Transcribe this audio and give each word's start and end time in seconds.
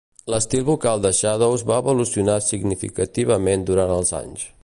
L'estil 0.33 0.63
vocal 0.69 1.03
de 1.03 1.11
Shadows 1.17 1.65
va 1.73 1.77
evolucionar 1.85 2.39
significativament 2.47 3.69
durant 3.71 3.97
els 4.01 4.15
anys. 4.25 4.49